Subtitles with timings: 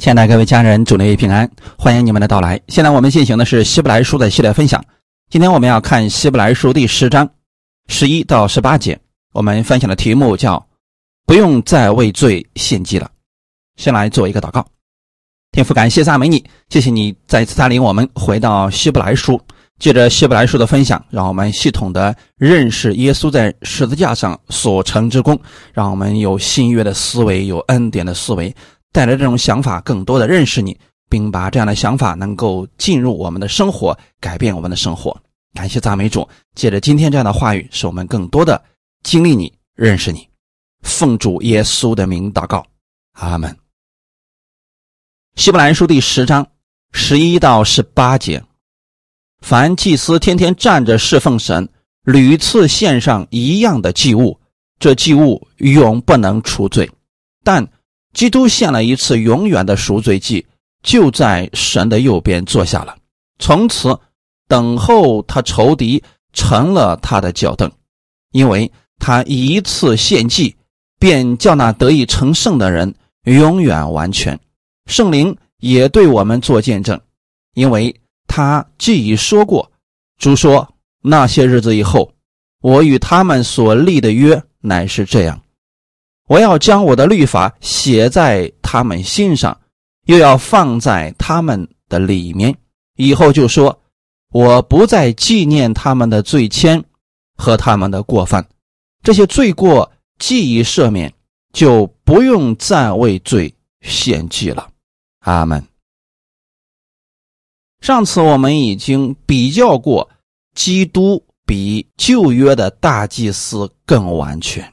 [0.00, 2.58] 亲爱的各位家人，主内平安，欢迎你们的到来。
[2.68, 4.82] 现在我们进行的是希伯来书的系列分享。
[5.28, 7.28] 今天我们要看希伯来书第十章
[7.88, 8.98] 十一到十八节。
[9.34, 10.66] 我们分享的题目叫
[11.28, 13.10] “不用再为罪献祭了”。
[13.76, 14.66] 先来做一个祷告，
[15.52, 19.38] 天父，感谢赞美你，谢谢你再次带领我们回到希伯来书，
[19.78, 25.38] 借着希伯来书的分享，让我们系统的认识耶稣在十字架上所成之功，
[25.74, 28.56] 让我们有新约的思维，有恩典的思维。
[28.92, 30.76] 带来这种想法，更多的认识你，
[31.08, 35.16] 并把这样的想法能够进入我们的生活，改变我们的生活。
[35.54, 38.60] 感谢赞美主，借着今天这样的话语，使我们更多的
[39.04, 40.28] 经历你、认识你。
[40.82, 42.66] 奉主耶稣的名祷告，
[43.12, 43.56] 阿门。
[45.36, 46.46] 希伯来书第十章
[46.92, 48.42] 十一到十八节：
[49.40, 51.68] 凡祭司天天站着侍奉神，
[52.02, 54.40] 屡次献上一样的祭物，
[54.80, 56.90] 这祭物永不能除罪，
[57.44, 57.64] 但。
[58.12, 60.46] 基督献了一次永远的赎罪祭，
[60.82, 62.96] 就在神的右边坐下了。
[63.38, 63.98] 从此
[64.48, 67.70] 等候他仇敌成了他的脚凳，
[68.32, 70.56] 因为他一次献祭，
[70.98, 74.38] 便叫那得以成圣的人永远完全。
[74.86, 77.00] 圣灵也对我们做见证，
[77.54, 77.94] 因为
[78.26, 79.70] 他既已说过，
[80.18, 80.68] 主说
[81.02, 82.12] 那些日子以后，
[82.60, 85.40] 我与他们所立的约乃是这样。
[86.30, 89.60] 我要将我的律法写在他们心上，
[90.06, 92.56] 又要放在他们的里面。
[92.94, 93.76] 以后就说，
[94.32, 96.80] 我不再纪念他们的罪愆
[97.36, 98.46] 和他们的过犯，
[99.02, 101.12] 这些罪过既已赦免，
[101.52, 104.70] 就不用再为罪献祭了。
[105.22, 105.66] 阿门。
[107.80, 110.08] 上次我们已经比较过，
[110.54, 114.72] 基督比旧约的大祭司更完全。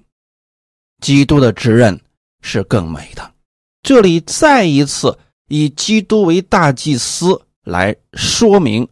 [1.02, 2.00] 基督的职任
[2.42, 3.32] 是更美的。
[3.84, 5.18] 这里再一次
[5.48, 8.88] 以基督为大祭司来说明，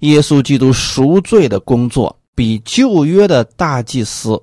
[0.00, 4.40] 耶稣基督赎罪的工作比旧约的大祭司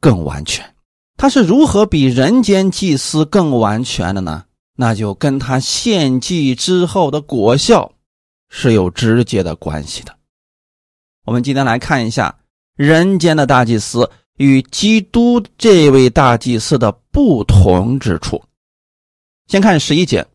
[0.00, 0.74] 更完全。
[1.16, 4.44] 他是如何比人间祭司更完全的呢？
[4.76, 7.90] 那就跟他献祭之后的果效
[8.48, 10.14] 是有直接的关系的。
[11.24, 12.38] 我们今天来看一下
[12.76, 14.08] 人间的大祭司。
[14.38, 18.42] 与基督这位大祭司的不同之处，
[19.48, 20.26] 先看十一节：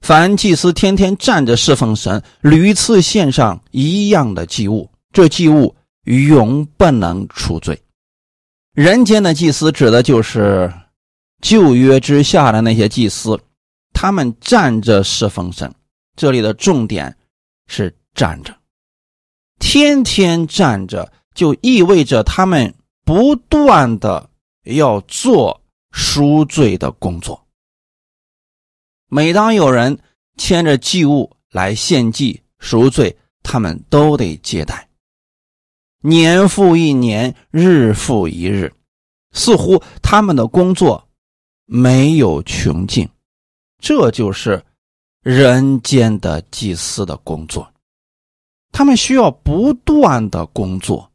[0.00, 7.78] 凡祭司天天站着侍奉神，屡次献上一样的祭物，这祭物永不能除罪。
[8.72, 10.72] 人间的祭司指的就是
[11.42, 13.38] 旧约之下的那些祭司，
[13.92, 15.72] 他们站着侍奉神。
[16.16, 17.14] 这里的重点
[17.66, 18.56] 是站着，
[19.58, 22.74] 天天站着，就意味着他们。
[23.04, 24.30] 不断的
[24.64, 25.60] 要做
[25.92, 27.46] 赎罪的工作。
[29.08, 29.98] 每当有人
[30.38, 34.88] 牵着祭物来献祭赎罪，他们都得接待。
[36.00, 38.72] 年复一年，日复一日，
[39.32, 41.06] 似乎他们的工作
[41.66, 43.06] 没有穷尽。
[43.78, 44.64] 这就是
[45.20, 47.70] 人间的祭司的工作。
[48.72, 51.12] 他们需要不断的工作，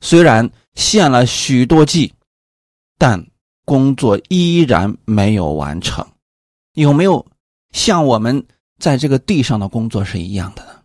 [0.00, 0.50] 虽然。
[0.74, 2.12] 献了许多祭，
[2.98, 3.26] 但
[3.64, 6.06] 工作依然没有完成。
[6.74, 7.24] 有没有
[7.72, 8.44] 像我们
[8.78, 10.82] 在这个地上的工作是一样的呢？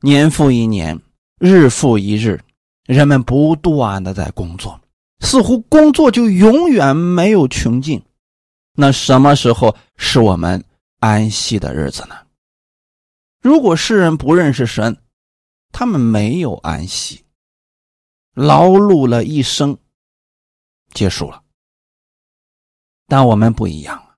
[0.00, 1.00] 年复一年，
[1.38, 2.40] 日复一日，
[2.86, 4.80] 人们不断的在工作，
[5.20, 8.02] 似乎工作就永远没有穷尽。
[8.74, 10.64] 那什么时候是我们
[11.00, 12.16] 安息的日子呢？
[13.42, 14.96] 如果世人不认识神，
[15.72, 17.22] 他们没有安息。
[18.38, 19.76] 劳碌了一生，
[20.94, 21.42] 结束了。
[23.08, 24.14] 但我们不一样了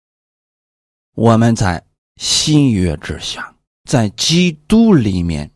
[1.15, 1.83] 我们在
[2.17, 3.57] 新约之下，
[3.89, 5.51] 在基督里面，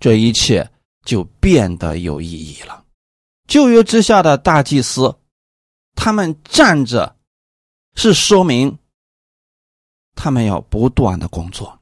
[0.00, 0.66] 这一切
[1.04, 2.86] 就变得有意义了。
[3.46, 5.14] 旧约之下的大祭司，
[5.94, 7.18] 他们站着，
[7.96, 8.78] 是说明
[10.14, 11.78] 他们要不断的工作，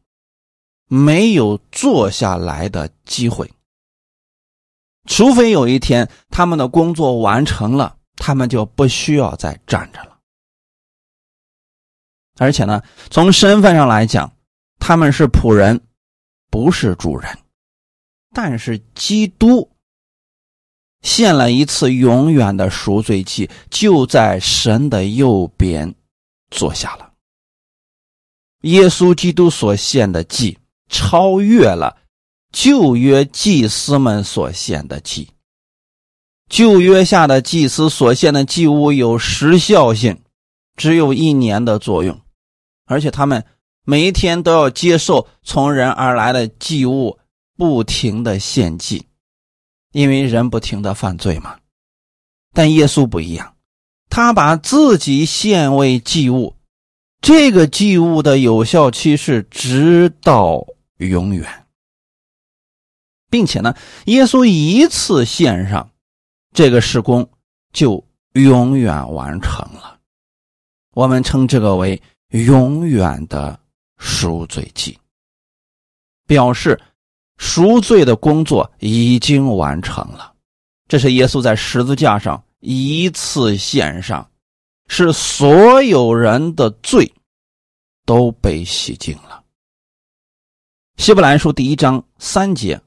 [0.88, 3.48] 没有坐下来的机会。
[5.06, 10.18] 除非有一天他们的工作完成了，他们就不需要再站着了。
[12.38, 14.32] 而且呢，从身份上来讲，
[14.78, 15.80] 他们是仆人，
[16.50, 17.38] 不是主人。
[18.32, 19.70] 但是基督
[21.02, 25.94] 献了一次永远的赎罪祭，就在神的右边
[26.50, 27.12] 坐下了。
[28.62, 30.58] 耶稣基督所献的祭
[30.88, 31.96] 超越了。
[32.54, 35.28] 旧约祭司们所献的祭，
[36.48, 40.22] 旧约下的祭司所献的祭物有时效性，
[40.76, 42.20] 只有一年的作用。
[42.86, 43.44] 而且他们
[43.84, 47.18] 每一天都要接受从人而来的祭物，
[47.56, 49.08] 不停的献祭，
[49.90, 51.56] 因为人不停的犯罪嘛。
[52.52, 53.56] 但耶稣不一样，
[54.08, 56.54] 他把自己献为祭物，
[57.20, 60.64] 这个祭物的有效期是直到
[60.98, 61.63] 永远，
[63.34, 65.90] 并且呢，耶稣一次献上，
[66.52, 67.28] 这个施工
[67.72, 69.98] 就永远完成了。
[70.92, 73.58] 我们称这个为永远的
[73.98, 74.96] 赎罪祭，
[76.28, 76.80] 表示
[77.38, 80.32] 赎罪的工作已经完成了。
[80.86, 84.30] 这是耶稣在十字架上一次献上，
[84.86, 87.12] 是所有人的罪
[88.06, 89.42] 都被洗净了。
[90.98, 92.80] 希伯来书第一章三节，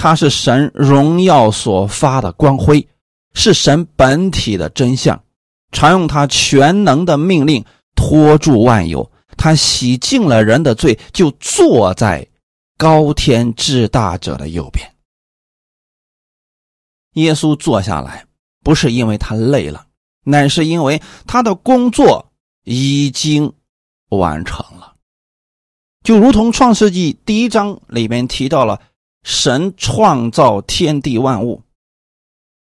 [0.00, 2.88] 它是神荣耀所发的光辉，
[3.34, 5.20] 是神本体的真相，
[5.72, 7.64] 常用他全能的命令
[7.96, 9.10] 托住万有。
[9.36, 12.24] 他洗净了人的罪，就坐在
[12.76, 14.88] 高天至大者的右边。
[17.14, 18.24] 耶稣坐下来，
[18.62, 19.86] 不是因为他累了，
[20.22, 22.30] 乃是因为他的工作
[22.62, 23.52] 已经
[24.10, 24.94] 完成了。
[26.04, 28.80] 就如同创世纪第一章里面提到了，
[29.28, 31.62] 神创造天地万物，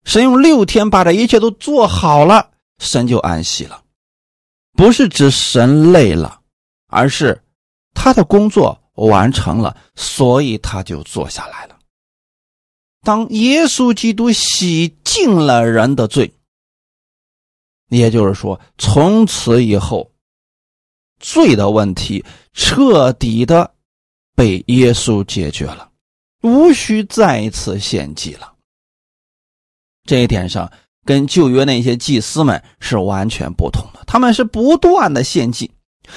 [0.04, 3.84] 神用六天把这一切都做好了，神就安息了。
[4.72, 6.40] 不是指神累了，
[6.86, 7.44] 而是
[7.92, 11.78] 他的工作完成了，所以他就坐下来了。
[13.02, 16.32] 当耶稣基督洗净了人的罪，
[17.90, 20.10] 也就是说，从此以后，
[21.20, 22.24] 罪的问题
[22.54, 23.74] 彻底的
[24.34, 25.90] 被耶稣解决了，
[26.44, 28.52] 无需再一次献祭了。
[30.04, 30.70] 这一点上，
[31.06, 35.70] 跟旧约那些祭司们是完全不同的，他们是不断的献祭，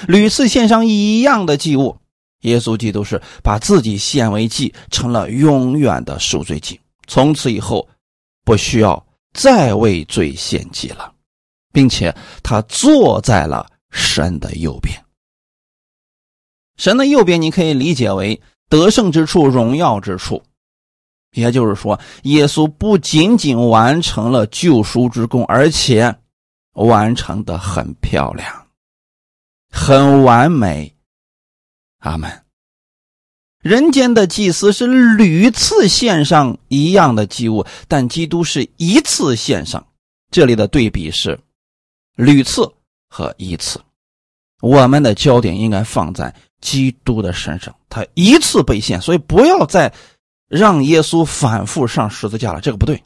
[0.06, 1.96] 屡次献上一样的祭物。
[2.42, 6.78] 耶稣基督是把自己献为祭，成了永远的赎罪祭。
[7.06, 7.88] 从此以后，
[8.44, 11.12] 不需要再为罪献祭了，
[11.72, 14.94] 并且他坐在了神的右边。
[16.76, 20.42] 神的右边，你可以理解为得胜之处、荣耀之处。
[21.32, 26.16] 也就是说，耶稣不仅仅完成了救赎之功，而且
[26.72, 28.66] 完成的很漂亮，
[29.70, 30.94] 很完美。
[31.98, 32.44] 阿门。
[33.60, 39.84] 人间的祭司是屡次献上一样的祭物，但基督是一次献上。
[40.30, 41.38] 这里的对比是
[42.14, 42.72] 屡次
[43.08, 43.80] 和一次。
[44.60, 49.92] 我们的焦点应该放在基督的身上，他一次被献，所以不要再
[50.48, 53.02] 让耶稣反复上十字架了，这个不对。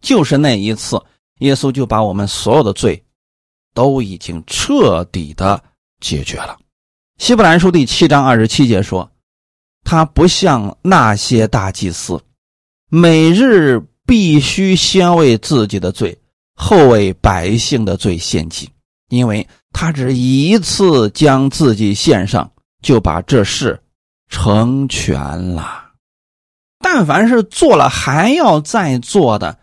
[0.00, 1.00] 就是那一次，
[1.38, 3.02] 耶稣就把我们所有的罪
[3.72, 5.62] 都已经彻底的
[6.00, 6.58] 解决了。
[7.18, 9.08] 希伯来书第七章二十七节说
[9.84, 12.20] ：“他不像那些大祭司，
[12.88, 16.18] 每日必须先为自己的罪，
[16.54, 18.68] 后为百姓的罪献祭，
[19.08, 22.50] 因为他只一次将自己献上，
[22.82, 23.82] 就把这事
[24.28, 25.16] 成全
[25.54, 25.90] 了。
[26.78, 29.58] 但凡是做了还要再做的，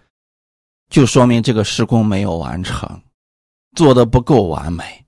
[0.90, 3.02] 就说明这个施工没有完成，
[3.76, 5.06] 做的不够完美。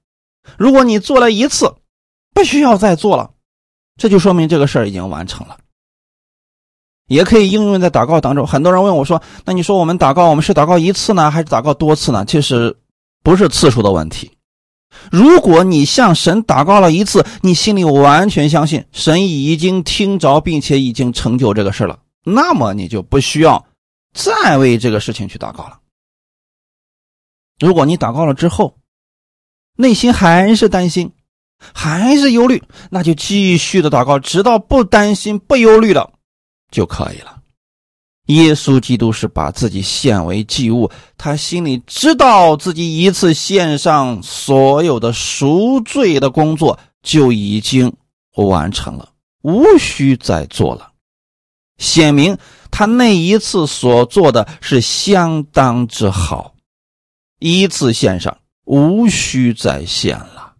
[0.58, 1.74] 如果你做了一次，
[2.34, 3.32] 不需要再做了，
[3.98, 5.58] 这就说明这个事儿已经完成了。
[7.08, 8.48] 也可以应用在祷告当中。
[8.48, 12.78] 很多人问我说：“那你说我们祷告，我们是祷告一次呢，还是祷告多次呢？”其实
[13.22, 14.32] 不是次数的问题。
[15.12, 23.66] 如果你向神祷告了一次，你心里完全相信神已经听着，并且已经成就这个事了，那么你就不需要
[24.14, 25.80] 再为这个事情去祷告了。
[27.60, 28.78] 如果你祷告了之后，
[29.78, 31.12] 内心还是担心。
[31.76, 36.12] 还是忧虑，那就继续的祷告，直到不担心、不忧虑了
[36.72, 37.41] 就可以了。
[38.28, 47.92] 耶稣基督是把自己献为祭物，他心里知道自己一次献上所有的赎罪的工作就已经
[48.36, 49.10] 完成了，
[49.42, 50.92] 无需再做了。
[51.78, 52.38] 显明
[52.70, 56.54] 他那一次所做的是相当之好，
[57.40, 60.54] 一次献上，无需再献了。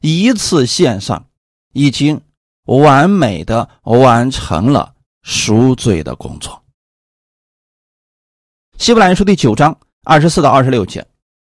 [0.00, 1.26] 一次献上，
[1.74, 2.20] 已经
[2.64, 6.60] 完美的完成了赎罪的工作。
[8.78, 11.04] 希伯来书第九章二十四到二十六节，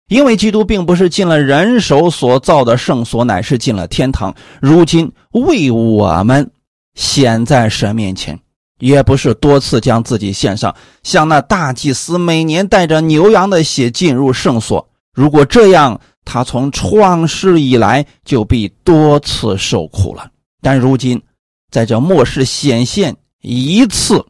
[0.07, 6.49] 因为基督并不是进了人手所造的圣所，乃是进了天堂，如今为我们
[6.95, 8.39] 显在神面前，
[8.79, 10.73] 也不是多次将自己献上，
[11.03, 14.89] 像那大祭司每年带着牛羊的血进入圣所。
[15.13, 20.31] 如果这样，他从创世以来就必多次受苦了。
[20.61, 21.21] 但如今
[21.69, 24.25] 在这末世显现一次，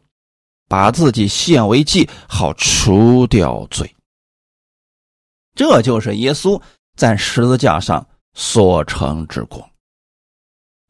[0.70, 3.92] 把自己献为祭，好除掉罪。
[5.56, 6.62] 这就是耶稣
[6.96, 9.62] 在十字架上所成之功。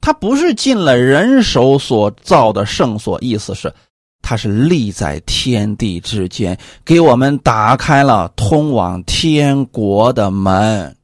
[0.03, 3.75] 他不是进了人手所造的圣所，意思是。
[4.23, 10.95] 他是立在天地之间，给我们打开了通往天国的门。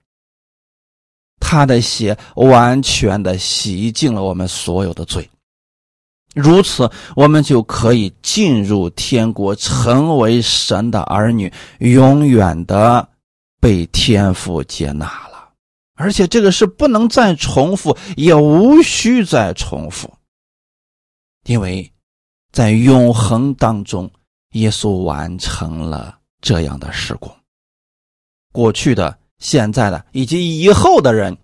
[1.41, 5.27] 他的血完全的洗净了我们所有的罪，
[6.37, 13.09] 如此我们就可以进入天国，成为神的儿女，永远的
[13.61, 15.51] 被天父接纳了。
[15.95, 20.13] 而且这个是不能再重复，也无需再重复，
[21.47, 21.91] 因为。
[22.53, 24.11] 在永恒当中，
[24.53, 27.31] 耶稣完成了这样的事工。
[28.51, 31.37] 过去的、现在的以及以后的人，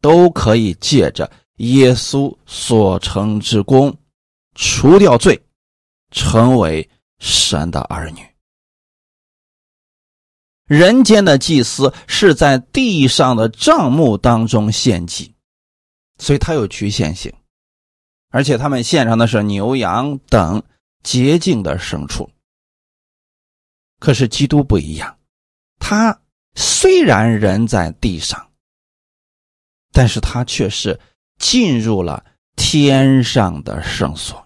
[0.00, 3.92] 都可以借着耶稣所成之功，
[4.54, 5.42] 除掉罪，
[6.10, 8.26] 成为神的儿女。
[10.66, 15.34] 人间的祭司是在地上的账目当中献祭，
[16.18, 17.32] 所以它有局限性。
[18.30, 20.62] 而且他们献上的是牛羊等
[21.02, 22.30] 洁净的牲畜。
[23.98, 25.18] 可是基督不一样，
[25.78, 26.18] 他
[26.54, 28.50] 虽然人在地上，
[29.92, 30.98] 但是他却是
[31.38, 32.24] 进入了
[32.56, 34.44] 天上的圣所，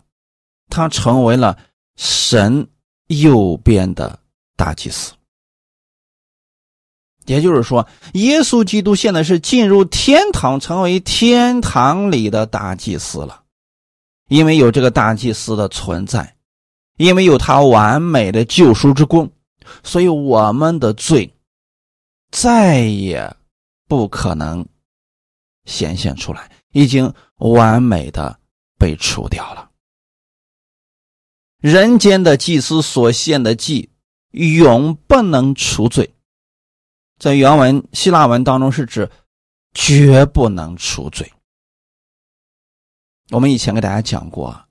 [0.69, 1.59] 他成为了
[1.97, 2.67] 神
[3.09, 4.19] 右边的
[4.57, 5.13] 大祭司。
[7.27, 13.43] 也就是说，耶稣基督现在是进入天堂，成为天堂里的大祭司了。
[14.29, 16.37] 因为有这个大祭司的存在，
[16.99, 19.31] 因为有他完美的救赎之功，
[19.83, 21.33] 所以我们的罪
[22.31, 23.35] 再也
[23.89, 24.65] 不可能
[25.65, 28.39] 显现出来，已经完美的
[28.79, 29.71] 被除掉了。
[31.59, 33.91] 人间的祭司所献的祭
[34.31, 36.15] 永不能除罪，
[37.19, 39.11] 在原文希腊文当中是指
[39.73, 41.33] 绝不能除罪。
[43.31, 44.67] 我们以前给大家讲过，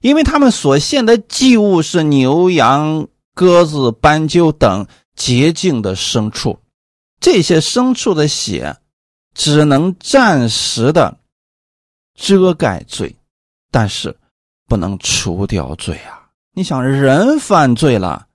[0.00, 6.58] 因为他们所献的祭物是牛羊、鸽子、斑鸠等洁净的牲畜，
[7.20, 8.78] 这些牲畜的血
[9.34, 11.20] 只能暂时的
[12.14, 13.14] 遮盖罪，
[13.70, 14.16] 但是
[14.66, 16.30] 不能除掉罪啊！
[16.52, 18.28] 你想，人犯罪了，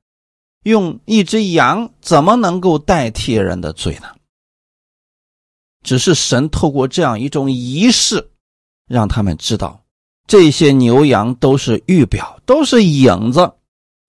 [0.63, 4.07] 用一只羊怎么能够代替人的罪呢？
[5.83, 8.29] 只是神透过这样一种仪式。
[8.87, 9.83] 让他们知道，
[10.25, 13.53] 这些牛羊都是预表，都是影子。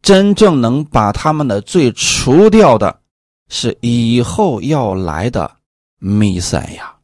[0.02, 3.00] 真正能把他们的罪除掉的，
[3.50, 5.54] 是以后要来的
[5.98, 6.96] 弥赛亚。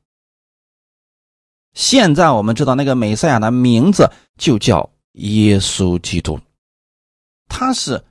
[1.77, 6.41] 现在我们知道，那个美赛亚的名字就叫耶稣基督，
[7.49, 8.03] 他是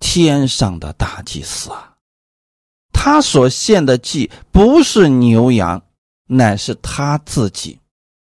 [0.00, 1.94] 天上的大祭司啊。
[2.92, 5.80] 他所献的祭不是牛羊，
[6.26, 7.78] 乃是他自己。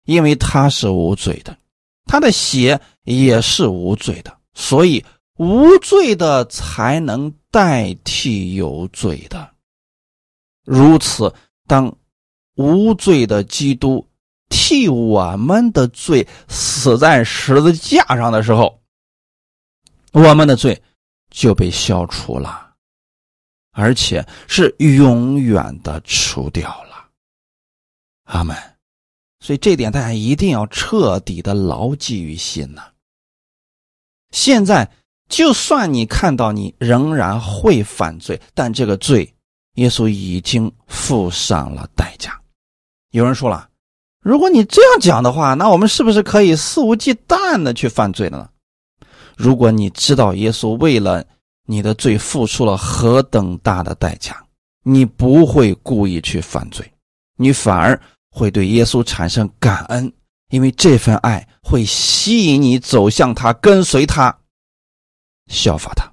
[0.05, 1.59] 因为他是无罪的，
[2.05, 5.05] 他的血也是无罪的，所以
[5.37, 9.51] 无罪的才能代替有罪的。
[10.65, 11.35] 如此，
[11.67, 11.93] 当
[12.55, 14.07] 无罪的基督
[14.49, 18.81] 替我们的罪死在十字架上的时候，
[20.13, 20.83] 我们的罪
[21.31, 22.75] 就被消除了，
[23.73, 27.09] 而且是永远的除掉了。
[28.25, 28.57] 阿门。
[29.39, 32.91] 所以这点大家一定要彻底的牢记于心呐。
[34.33, 34.91] 现在
[35.29, 39.33] 就算你看到你仍然会犯罪，但这个罪，
[39.75, 42.41] 耶稣已经付上了代价。
[43.11, 43.69] 有人说了，
[44.27, 48.49] 如果你这样讲的话，那我们是不是可以肆无忌惮的去犯罪了呢？
[49.37, 51.25] 如果你知道耶稣为了
[51.65, 54.45] 你的罪付出了何等大的代价，
[54.83, 56.93] 你不会故意去犯罪，
[57.37, 57.99] 你反而。
[58.29, 60.13] 会对耶稣产生感恩，
[60.51, 64.37] 因为这份爱会吸引你走向他，跟随他，
[65.47, 66.13] 效法他。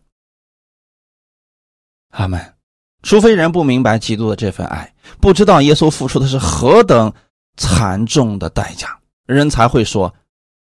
[2.12, 2.53] 阿门。
[3.01, 4.89] 除非人不明白基督的这份爱，
[5.20, 7.13] 不知道耶稣付出的是何等
[7.55, 10.13] 惨重的代价，人才会说：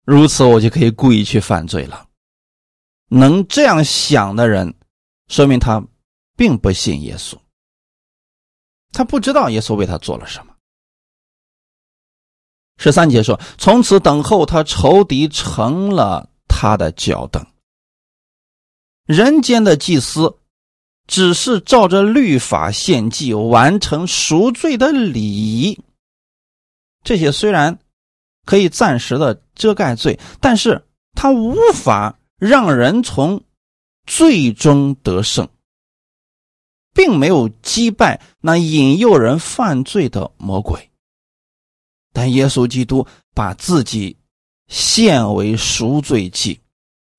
[0.05, 2.07] 如此我就可以故意去犯罪了。
[3.09, 4.73] 能这样想的人，
[5.27, 5.83] 说明他
[6.37, 7.37] 并不信耶稣，
[8.91, 10.53] 他不知道耶稣为他做了什么。
[12.77, 17.45] 十三节说：“从此等候他仇敌成了他的脚凳。
[19.05, 20.37] 人间的祭司
[21.05, 25.77] 只是照着律法献祭，完成赎罪的礼仪。
[27.03, 27.79] 这些虽然
[28.45, 33.43] 可以暂时的遮盖罪，但是它无法让人从
[34.05, 35.47] 最终得胜，
[36.93, 40.89] 并没有击败那引诱人犯罪的魔鬼。
[42.11, 44.17] 但耶稣基督把自己
[44.67, 46.59] 献为赎罪祭，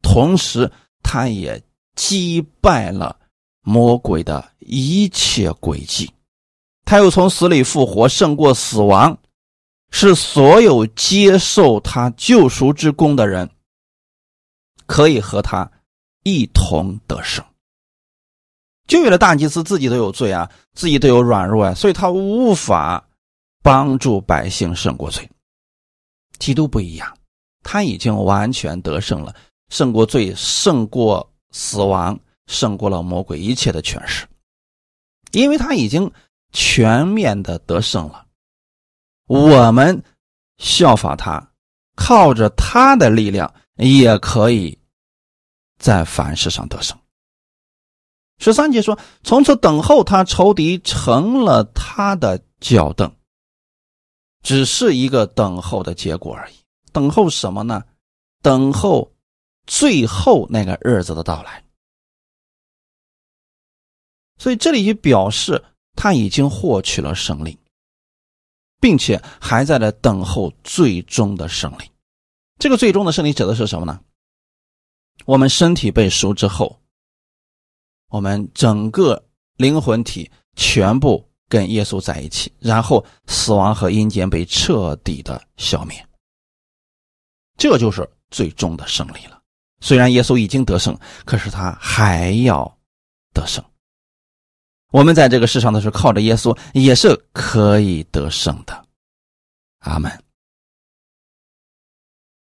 [0.02, 0.70] 同时
[1.02, 1.62] 他也
[1.94, 3.18] 击败了
[3.62, 6.12] 魔鬼的一切诡计，
[6.84, 9.16] 他又从死里复活，胜过死亡。
[9.90, 13.50] 是所有接受他救赎之功的人，
[14.86, 15.70] 可以和他
[16.22, 17.44] 一同得胜。
[18.86, 23.08] 旧约的大祭司自己都有罪啊，自己都有软弱啊，所以他无法
[23.62, 25.28] 帮助百姓胜过罪。
[26.38, 27.16] 基督不一样，
[27.62, 29.34] 他已经完全得胜了，
[29.68, 34.26] 胜过罪，胜过死亡，胜过了魔鬼一切的权势，
[35.32, 36.10] 因为他已经
[36.52, 38.26] 全面的得胜了。
[39.30, 40.02] 我们
[40.58, 41.52] 效法他，
[41.94, 44.76] 靠着他的力量，也可以
[45.78, 46.98] 在凡事上得胜。
[48.38, 53.14] 十三节说：“从此等候他，仇敌成了他的脚凳。”
[54.42, 56.54] 只是一个等候的结果而已。
[56.90, 57.84] 等候什么呢？
[58.42, 59.12] 等候
[59.64, 61.64] 最后那个日子的到来。
[64.38, 67.59] 所以这里就表示他已经获取了胜利。
[68.80, 71.90] 并且还在那等候最终的胜利。
[72.58, 74.00] 这个最终的胜利指的是什么呢？
[75.26, 76.80] 我们身体被赎之后，
[78.08, 79.22] 我们整个
[79.56, 86.06] 灵魂体全部跟耶稣在一起，然后死亡和阴间被彻底的消灭。
[87.56, 89.40] 这就是最终的胜利了。
[89.80, 92.78] 虽然耶稣已经得胜，可是他还要
[93.34, 93.62] 得胜。
[94.90, 98.86] 我们在这个世上的时候，靠着耶稣也是可以得胜的。
[99.80, 100.10] 阿门。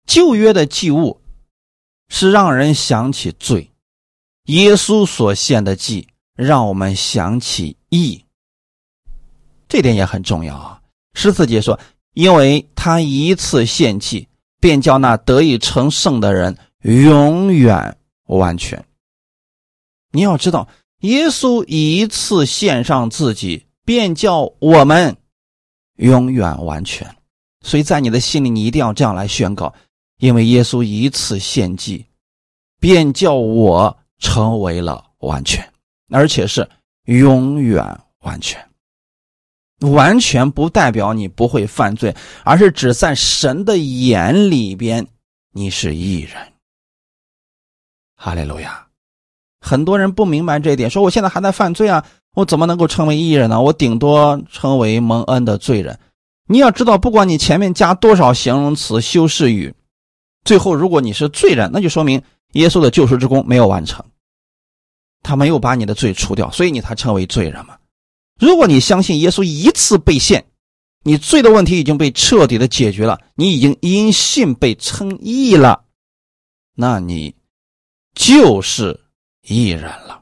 [0.06, 1.22] 旧约的祭物
[2.10, 3.72] 是让人想起罪，
[4.46, 8.24] 耶稣所献的祭让我们想起义。
[9.68, 10.82] 这点也很重要啊。
[11.14, 11.80] 十四节说
[12.14, 14.28] ：“因为他一次献祭，
[14.60, 18.86] 便叫那得以成圣的人永远完全。”
[20.12, 20.68] 你要知道。
[21.02, 25.16] 耶稣一次献上自己，便叫我们
[25.98, 27.16] 永远完全。
[27.62, 29.74] 所以在你的心里，你一定要这样来宣告：
[30.18, 32.06] 因为耶稣一次献祭，
[32.80, 35.72] 便叫我成为了完全，
[36.10, 36.70] 而且是
[37.06, 37.84] 永远
[38.20, 38.64] 完全。
[39.82, 45.06] 完全不代表你不会犯罪，而是指在神的眼里边
[45.52, 46.54] 你是一人。
[48.16, 48.85] 哈利路亚。
[49.66, 53.60] 很多人不明白这一点，说我现在还在犯罪啊，我怎么能够成为义人呢？
[53.60, 55.98] 我顶多成为蒙恩的罪人。
[56.48, 59.74] 你要知道，不管你前面加多少形容词、修饰语，
[60.44, 62.22] 最后如果你是罪人，那就说明
[62.54, 64.06] 耶稣的救赎之功没有完成，
[65.24, 67.76] 他没有把你的罪除掉，所以你才成为罪人嘛。
[68.40, 70.46] 如果你相信耶稣一次被献，
[71.04, 75.86] 你罪的问题已经被彻底的解决了，你已经因信被称义了，
[76.76, 77.34] 那你
[78.14, 79.05] 就是。
[79.48, 80.22] 义人了，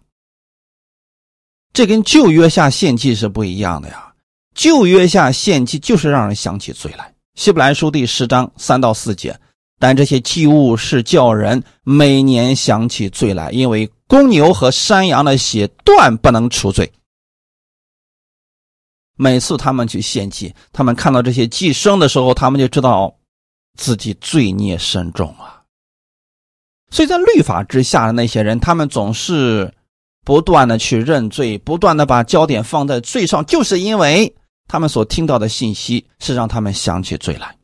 [1.71, 4.13] 这跟旧约下献祭是不一样的呀。
[4.53, 7.13] 旧约下献祭就是让人想起罪来。
[7.35, 9.39] 希伯来书第十章三到四节，
[9.79, 16.91] 但这些祭物是叫人每年想起罪来，因为公牛和山羊的血断不能除罪。
[19.15, 23.15] 每次他们去献祭，他们看到这些祭牲的时候，他们就知道
[23.79, 25.62] 自己罪孽深重啊。
[26.93, 29.73] 所以在律法之下的那些人，他们总是
[30.23, 34.35] 不断的去认罪，不断的把焦点放在罪上，就是因为
[34.67, 37.57] 他们所听到的信息是让他们想起罪来。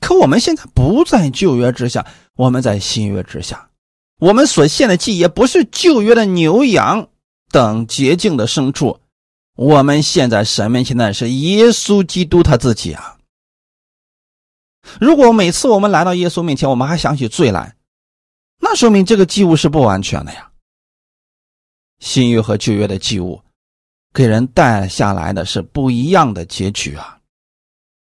[0.00, 3.68] 可我们现在不在旧约之下，我们在新约之下，
[4.18, 7.08] 我们所献的祭也不是旧约的牛羊
[7.52, 8.98] 等洁净的牲畜，
[9.56, 13.18] 我们现在神面前的是耶稣基督他自己啊。
[14.98, 17.75] 如果每次我们来到耶稣面前，我们还想起罪来，
[18.58, 20.50] 那说明这个祭物是不完全的呀。
[21.98, 23.40] 新约和旧约的祭物，
[24.12, 27.18] 给人带下来的是不一样的结局啊。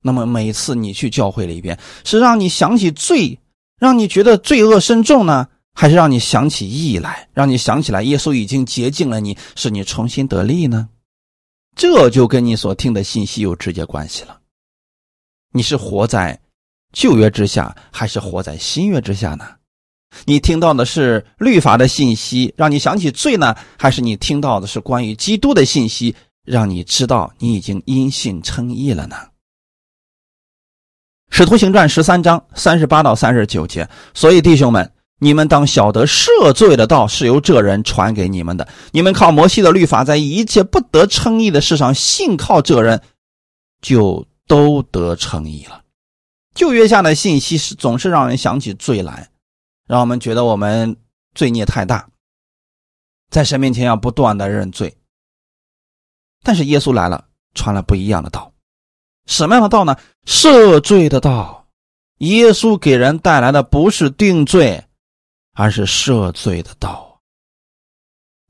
[0.03, 3.39] 那么每次你去教会里边，是让你想起罪，
[3.79, 10.89] 让你觉得罪恶深重呢，还是让你想起义来，让你想起来耶稣已经洁净了你，使你重新得力呢？
[11.75, 14.41] 这就跟你所听的信息有直接关系了。
[15.53, 16.41] 你是活在
[16.93, 19.56] 旧约之下，还是活在新约之下呢？
[20.25, 26.15] 你听到的是律法的信息，让你想起罪呢，还是你听到的是关于基督的信息，
[26.45, 29.17] 让你知道你已经因信称义了呢？
[31.31, 38.67] 使徒行传十三章三十八到三十九节，所以弟兄们，你们当晓得赦罪的道是由这人传给你们的。
[38.93, 43.03] 你们靠摩西的律法，在一切不得称义的事上信靠这人，
[43.83, 45.83] 就都得称义了。
[46.55, 49.29] 旧约下的信息是总是让人想起罪来。
[49.87, 50.97] 让我们觉得我们
[51.35, 52.09] 罪孽太大，
[53.31, 54.97] 在神面前要不断的认罪。
[56.43, 58.53] 但是耶稣来了，传了不一样的道，
[59.27, 59.97] 什么样的道呢？
[60.25, 61.69] 赦罪的道。
[62.19, 64.83] 耶稣给人带来的不是定罪，
[65.53, 67.21] 而是赦罪的道。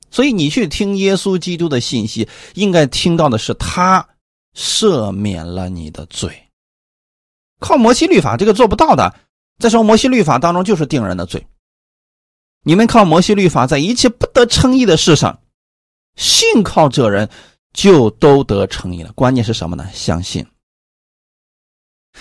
[0.09, 4.09] 所以你去听耶稣基督的信息，应该听到的是他
[4.55, 6.51] 赦免了你的罪。
[7.59, 9.15] 靠摩西律法这个做不到的。
[9.59, 11.47] 再说摩西律法当中就是定人的罪。
[12.63, 15.41] 你们靠摩西律法，在一切不得称义的事上，
[16.17, 17.31] 信靠这人
[17.73, 19.13] 就都得称义了。
[19.13, 19.89] 关键是什么呢？
[19.93, 20.45] 相信。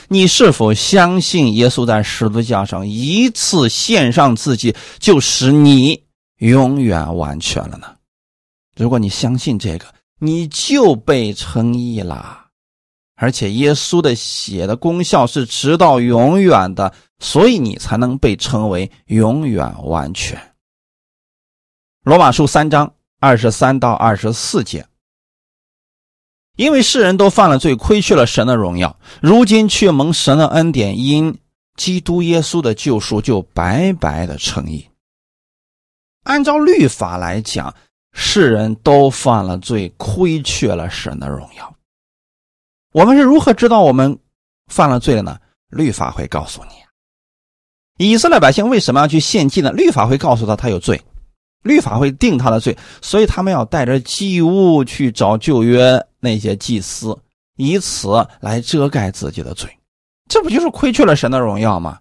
[0.08, 6.04] 你是否相信耶稣在十字架上一次献上自己，就使你
[6.38, 7.96] 永远完全了呢？
[8.76, 9.86] 如果你相信这个，
[10.20, 12.45] 你就被称义了。
[13.16, 20.54] 而且耶稣的血的功效是直到永远的，所以你才能被称为永远完全。
[22.04, 24.86] 罗马书三章二十三到二十四节，
[26.56, 31.40] 因为世人都犯了罪，亏缺了神的荣耀，如今却蒙神的恩典，因
[31.76, 34.88] 基督耶稣的救赎，就白白的称义。
[36.24, 37.74] 按照律法来讲，
[38.14, 41.75] 世人都犯了罪，亏缺了神的荣耀。
[42.96, 44.18] 我们是如何知道我们
[44.68, 45.38] 犯了罪了呢？
[45.68, 48.06] 律法会告诉你。
[48.06, 49.70] 以色列百姓为什么要去献祭呢？
[49.74, 51.02] 律法会告诉他他有罪，
[51.64, 57.18] 律法会定他的罪，所以他们要带着祭物去找旧约那些祭司，
[57.58, 59.70] 以此来遮盖自己的罪。
[60.30, 62.00] 这不就是亏缺了神的荣耀吗？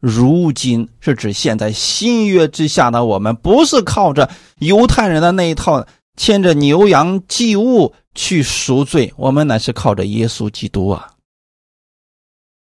[0.00, 4.28] 如今是指现在新约之下的我们，不是靠着
[4.58, 5.86] 犹太人的那一套。
[6.18, 11.14] 牵着牛羊祭物去赎罪，我们乃是靠着耶稣基督啊！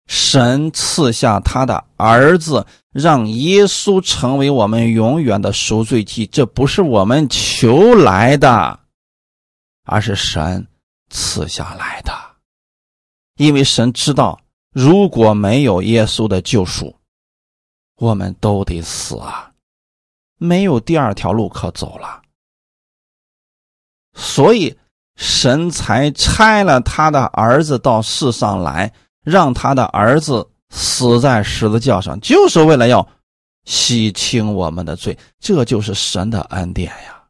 [0.07, 6.25] 神赐下他的儿子，让耶稣成为我们永远的赎罪祭。
[6.25, 8.79] 这不是我们求来的，
[9.83, 10.67] 而是神
[11.11, 12.11] 赐下来的。
[13.37, 16.95] 因为神知道，如果没有耶稣的救赎，
[17.97, 19.51] 我们都得死啊！
[20.39, 22.22] 没有第二条路可走了。
[24.13, 24.77] 所以，
[25.15, 33.07] 神才差了他的儿子到世上来，让他的儿子死在十字架上，就是为了要
[33.65, 35.17] 洗清我们的罪。
[35.39, 37.23] 这就是神的恩典呀！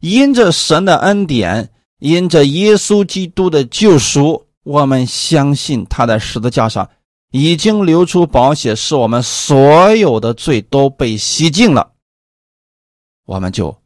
[0.00, 6.88] 因着神的恩典，因着耶稣基督的救赎，我们相信他在十字架上
[7.32, 11.92] 已经流出宝血，使我们所有的罪都被洗净了，
[13.26, 13.76] 我们就。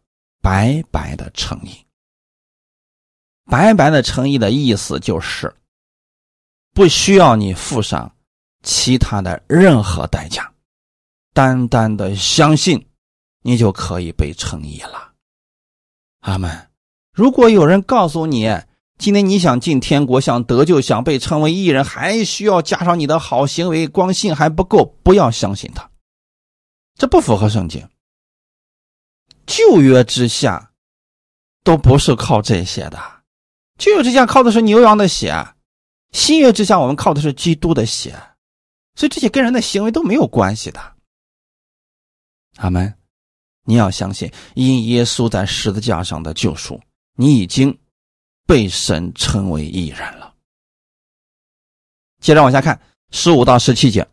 [0.43, 1.87] 白白的诚意，
[3.45, 5.55] 白白的诚意的意思就是，
[6.75, 8.13] 不需要你付上
[8.65, 10.53] 其他的任何代价，
[11.33, 12.85] 单单的相信，
[13.43, 15.13] 你就可以被称义了。
[16.21, 16.69] 阿门。
[17.13, 18.49] 如果有人告诉你，
[18.99, 25.89] 今天你想进天国，想得救，想被称为义人，还需要加上你的好行为，光信还不够，不要相信他，
[26.97, 27.89] 这不符合圣经。
[29.47, 30.73] 旧约之下，
[31.65, 32.99] 都不是靠这些的。
[33.79, 35.55] 旧约之下靠的是牛羊的血，
[36.13, 38.13] 新约之下我们靠的是基督的血，
[38.95, 40.81] 所以这些跟人的行为都没有关系的。
[42.57, 42.95] 阿门！
[43.65, 46.81] 你要相信，因耶稣在十字架上的救赎，
[47.17, 47.79] 你已经
[48.47, 50.35] 被神称为义人了。
[52.21, 54.07] 接着往下看，十五到十七节，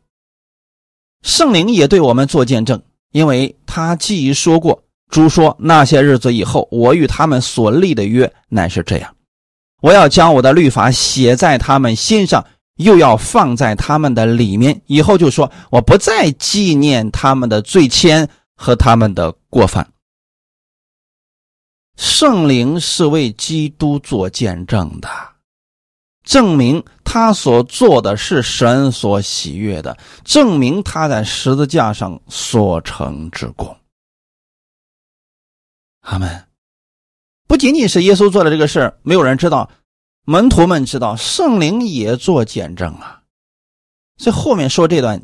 [1.22, 4.84] 圣灵也对我们做见证，因为他既已说过。
[5.10, 9.16] 主说：“那些日子以后，我与他们所立的约乃是这样：
[9.82, 12.46] 我要将我的律法写在他们心上，
[12.76, 14.80] 又要放在他们的里面。
[14.86, 19.88] 以后就说，我不再纪念他们的罪愆和他们的过犯。
[21.98, 25.10] 圣灵是为基督做见证的，
[26.24, 33.76] 证明他所做的是神所喜悦的，证明他在十字架上所成之功。”
[36.10, 36.48] 他们
[37.46, 39.70] 不仅仅是耶稣做的这个事，没有人知道，
[40.24, 43.22] 门徒们知道，圣灵也做见证啊。
[44.18, 45.24] 所以后面说这段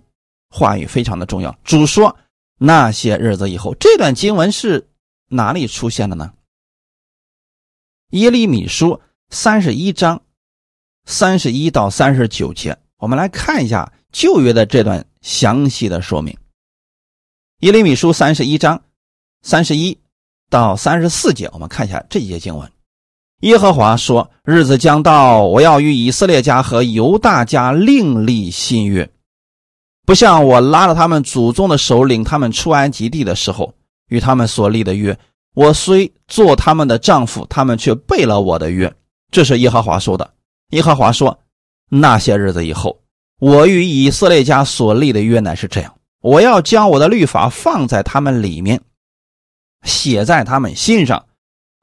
[0.52, 1.58] 话语非常的重要。
[1.64, 2.16] 主说
[2.60, 4.88] ：“那些日子以后，这段经文是
[5.28, 6.32] 哪里出现的呢？
[8.12, 10.22] 耶利米书三十一章
[11.06, 16.38] 三十一到三十九节，我们来看一下旧约的这段详细的说明。
[17.62, 18.84] 耶利米书三十一章
[19.42, 20.00] 三十一
[20.50, 22.72] 到三十四节，我们看一下这一节经文。
[23.42, 29.08] 耶和华说：“日子将到，我要与以色列家和犹大家另立新约，
[30.06, 33.74] 不像我拉了他们祖宗的手，领他们出安吉地的时候
[34.08, 35.18] 与他们所立的约。
[35.54, 38.92] 我虽做他们的丈夫，他们却背了我的约。”
[39.32, 40.32] 这是耶和华说的。
[40.72, 41.38] 耶和华说
[41.90, 42.98] ：“那些日子以后，
[43.40, 48.82] 我与以色列家所立的约乃是这样：我要将我的律法放在他们里面，
[49.86, 51.26] 写在他们心上。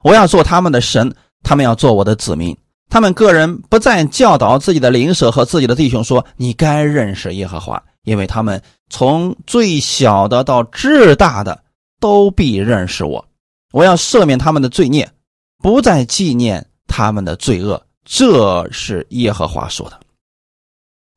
[0.03, 1.11] 我要做他们的神。”
[1.45, 2.57] 他们要做我的子民，
[2.89, 11.61] 他们个人不再教导自己的邻舍和自己的弟兄说：“你该认识耶和华，因为他们从最小的到至大的
[11.99, 13.27] 都必认识我。
[13.73, 15.11] 我要赦免他们的罪孽，
[15.57, 19.99] 不再纪念他们的罪恶。”这是耶和华说的。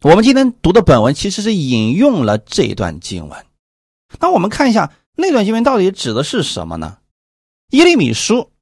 [0.03, 3.47] 我们今天读的本文其实是引用了这段经文。
[4.19, 6.99] 那我们看一下那段经文到底指的是什么呢？
[7.71, 8.53] 耶利米书。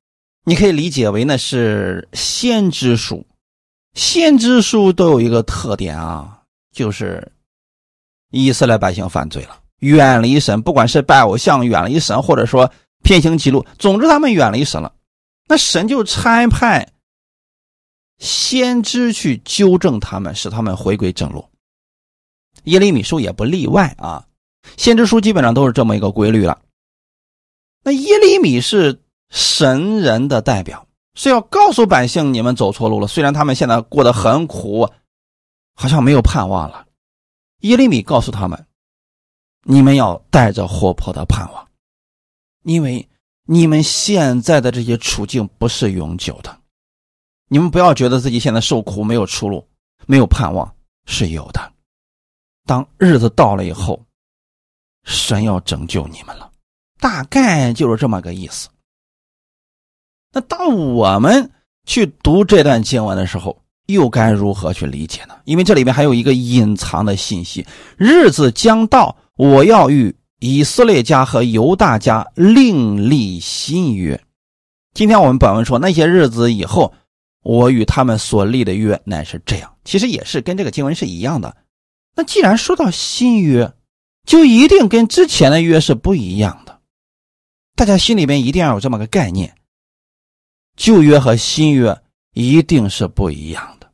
[0.46, 3.26] 你可以理解为那是先知书，
[3.94, 7.32] 先知书都有一个特点啊，就是
[8.30, 12.70] 以色列百姓犯罪了，远离神，不管是拜偶像远离神，或者说
[13.02, 14.94] 偏行歧路，总之他们远离神了。
[15.48, 16.86] 那神就差派
[18.18, 21.48] 先知去纠正他们，使他们回归正路。
[22.64, 24.26] 耶利米书也不例外啊，
[24.77, 26.61] 先知书基本上都是这么一个规律了。
[27.83, 29.00] 那耶利米是。
[29.31, 33.09] 神人的代表是要告诉百姓，你们走错路了。
[33.09, 34.88] 虽然他们现在过得很苦，
[35.74, 36.87] 好像没有盼望了。
[37.62, 38.66] 耶利米告诉他们，
[39.64, 41.66] 你们要带着活泼的盼望，
[42.62, 43.09] 因为
[43.44, 46.57] 你们现在的这些处境不是永久的。
[47.48, 49.66] 你们不要觉得自己现在受苦没有出路，
[50.07, 50.72] 没有盼望
[51.07, 51.72] 是有的。
[52.66, 54.00] 当日子到了以后，
[55.04, 56.50] 神要拯救你们了，
[56.98, 58.68] 大概就是这么个意思。
[60.32, 61.50] 那当我们
[61.86, 65.36] 去读这段经文的时候，又该如何去理解呢？
[65.44, 74.20] 因为这里面还有一个隐藏的信息：日子将到，我要与以色列家和犹大家另立新约。
[74.94, 76.92] 今天我们本文说那些日子以后，
[77.42, 79.70] 我与他们所立的约乃是这样。
[79.84, 81.54] 其实也是跟这个经文是一样的。
[82.16, 83.70] 那既然说到新约，
[84.24, 86.80] 就一定跟之前的约是不一样的。
[87.74, 89.56] 大家心里边一定要有这么个概念。
[90.76, 93.92] 旧约和新约一定是不一样的。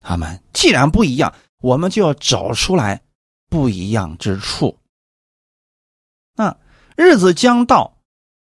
[0.00, 3.02] 他们既然不一样，我们就要找出来
[3.48, 4.78] 不一样之处。
[6.34, 6.56] 那
[6.96, 7.98] 日子将到，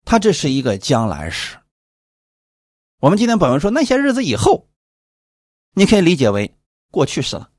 [0.05, 1.59] 它这是一个将来时。
[3.01, 4.69] 我们今天本文说那些日子以后，
[5.75, 6.55] 你可以理解为
[6.91, 7.51] 过去式了。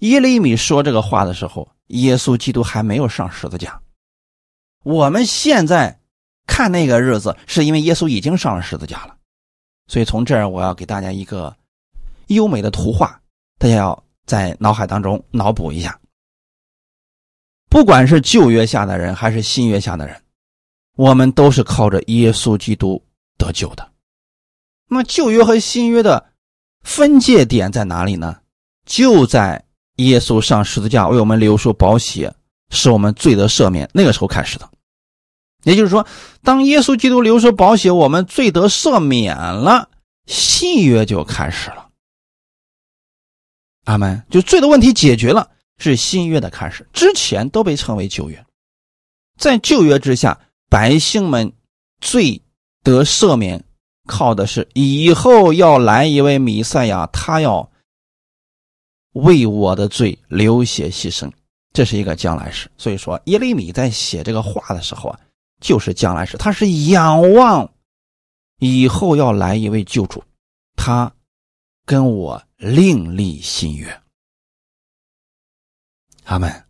[0.00, 3.80] 耶利米说这个话的时候，耶稣基督还没有上十字架。
[4.82, 5.96] 我们现在。
[6.46, 9.16] 看那个日子，是因为耶稣已经上了十字架了，
[9.86, 11.56] 所以从这儿我要给大家一个
[12.26, 13.20] 优美的图画，
[13.56, 15.96] 大家要在脑海当中脑补一下。
[17.68, 20.20] 不管是旧约下的人还是新约下的人，
[20.96, 23.00] 我们都是靠着耶稣基督
[23.38, 23.88] 得救的。
[24.88, 26.32] 那旧约和新约的
[26.82, 28.40] 分界点在哪里呢？
[28.86, 29.64] 就在
[30.06, 32.34] 耶稣上十字架为我们流出宝血，
[32.70, 34.68] 使我们罪得赦免那个时候开始的。
[35.64, 36.06] 也就是说，
[36.42, 39.90] 当耶稣基督流出宝血，我们罪得赦免了，
[40.26, 41.88] 信约就开始了。
[43.84, 44.22] 阿门。
[44.30, 46.88] 就罪的问题解决了，是新约的开始。
[46.92, 48.44] 之前都被称为旧约，
[49.38, 51.52] 在旧约之下，百姓们
[52.00, 52.40] 罪
[52.82, 53.62] 得赦免，
[54.06, 57.69] 靠的是以后要来一位弥赛亚，他要
[59.12, 61.30] 为我的罪流血牺牲，
[61.72, 62.70] 这是一个将来时。
[62.76, 65.20] 所以说，耶利米在写这个话的时候啊。
[65.62, 67.70] 就是将来时，他是仰望
[68.60, 70.24] 以后要来一位救主，
[70.74, 71.12] 他
[71.84, 74.00] 跟我另立新约。
[76.24, 76.64] 阿门。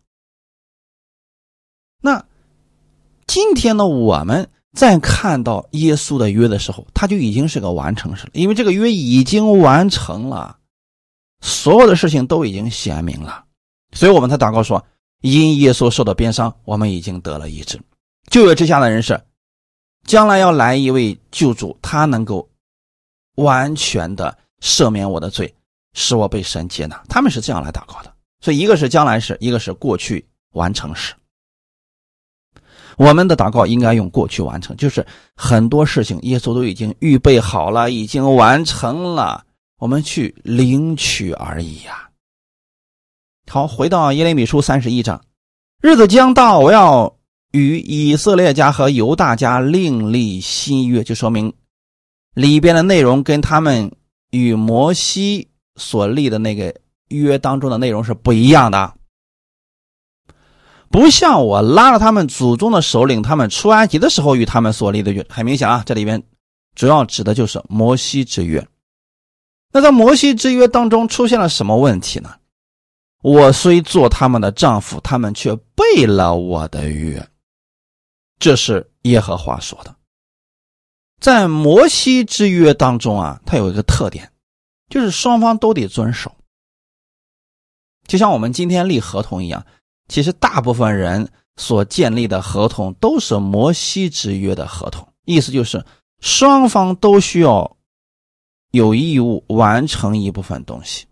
[2.01, 2.25] 那
[3.27, 10.59] 今天呢，我们在看到耶稣的约的时候，他就已经是个完成时了，因为这个约已经完成了，
[11.41, 13.43] 所有的事情都已经显明了，
[13.93, 14.83] 所以我们才祷告说：
[15.21, 17.79] 因耶稣受的鞭伤，我们已经得了医治。
[18.29, 19.19] 旧约之下的人是，
[20.05, 22.47] 将来要来一位救主，他能够
[23.35, 25.53] 完全的赦免我的罪，
[25.93, 27.03] 使我被神接纳。
[27.09, 28.13] 他们是这样来祷告的。
[28.39, 31.13] 所以，一个是将来时，一个是过去完成时。
[32.97, 39.43] 我们的祷告应该用过去完成，就是很多事情耶稣都已经预备好了，已经完成了，
[39.81, 42.07] 我们去领取而已呀。
[43.47, 45.25] 好，回到耶利米书三十一章，
[45.81, 47.17] 日子将到，我要
[47.51, 51.51] 与以色列家和犹大家另立新约，就说明
[52.35, 53.91] 里边的内容跟他们
[54.29, 56.75] 与摩西所立的那个
[57.07, 58.93] 约当中的内容是不一样的。
[60.91, 66.21] 不像我拉了他们祖宗的首领，他们出埃及的时候与他们所立的约，很明显啊，这里边
[66.75, 68.63] 主要指的就是摩西之约。
[69.71, 72.35] 那在摩西之约当中出现了什么问题呢？
[73.21, 77.25] 我虽做他们的丈夫，他们却背了我的约。
[78.39, 79.95] 这是耶和华说的。
[81.19, 84.31] 在摩西之约当中啊，它有一个特点，
[84.89, 86.35] 就是双方都得遵守，
[88.07, 89.63] 就像我们今天立合同一样。
[90.07, 95.85] 其实，大部分人所建立的合同都是摩西之约的合同，意思就是
[96.19, 97.77] 双方都需要
[98.71, 101.05] 有义务完成一部分东西。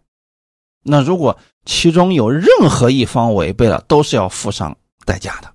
[0.81, 5.53] 那如果其中有任何一方违背了，都是要付上代价的。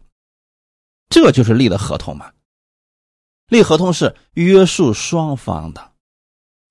[1.08, 2.30] 这就是立的合同嘛？
[3.48, 5.92] 立合同是约束双方的。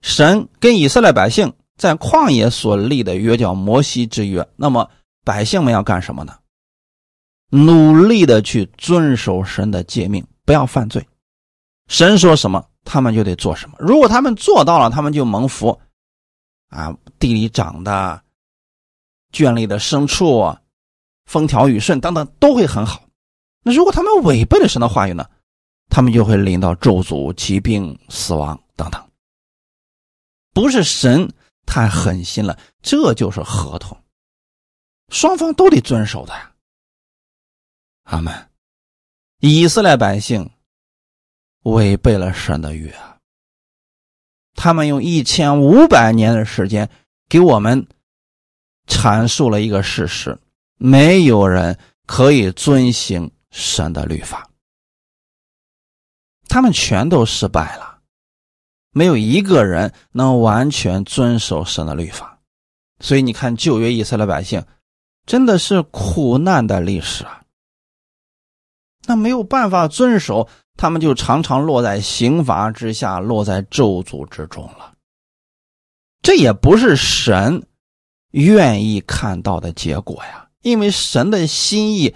[0.01, 4.89] 神跟以色列百姓在旷野所立的约叫摩西之约，那么
[5.23, 6.37] 百姓们要干什么呢？
[7.49, 11.07] 努力的去遵守神的诫命，不要犯罪。
[11.87, 13.75] 神说什么，他们就得做什么。
[13.79, 15.79] 如果他们做到了，他们就蒙福。
[16.69, 18.21] 啊，地里长的、
[19.31, 20.57] 圈里的牲畜，
[21.25, 23.03] 风调雨顺等等都会很好。
[23.63, 25.29] 那如果他们违背了神的话语呢？
[25.89, 29.11] 他们就会临到咒诅、疾病、死亡等等。
[30.51, 31.31] 不是神
[31.67, 33.95] 太狠心了，这就是合同，
[35.09, 36.51] 双方都得遵守的呀。
[38.05, 38.33] 阿门。
[39.39, 40.49] 以色列百姓
[41.63, 42.93] 违背了神的约，
[44.53, 46.89] 他们用一千五百年的时间
[47.27, 47.87] 给我们
[48.87, 50.37] 阐述了一个事实：
[50.77, 54.49] 没有人可以遵行神的律法，
[56.47, 57.99] 他们全都失败了，
[58.91, 62.39] 没有一个人能完全遵守神的律法。
[62.99, 64.65] 所以你看，旧约以色列百姓
[65.25, 67.41] 真的是苦难的历史啊。
[69.05, 74.93] 那没有办法遵守，他们就常常落在刑罚之下，落在咒诅之中了。
[76.21, 77.65] 这也不是神
[78.31, 82.15] 愿意看到的结果呀，因为神的心意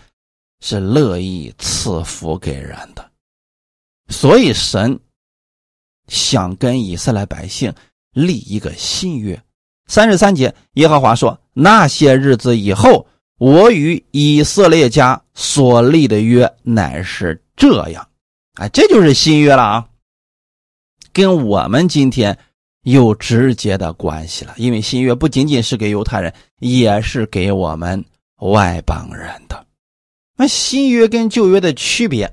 [0.62, 3.12] 是乐意赐福给人的，
[4.10, 5.00] 所以神
[6.08, 7.74] 想跟以色列百姓
[8.12, 9.42] 立一个新约。
[9.88, 13.08] 三十三节，耶和华说：“那些日子以后。”
[13.40, 18.10] 我与以色列家所立的约乃是这样，
[18.58, 19.88] 哎，这就是新约了啊，
[21.14, 22.38] 跟我们今天
[22.84, 24.54] 有直接的关系了。
[24.58, 28.04] 因为新约不仅仅是给犹太人，也是给我们
[28.38, 29.66] 外邦人的。
[30.36, 32.32] 那新约跟旧约的区别，